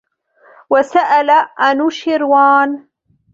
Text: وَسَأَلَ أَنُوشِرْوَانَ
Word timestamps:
وَسَأَلَ 0.69 1.29
أَنُوشِرْوَانَ 1.61 2.87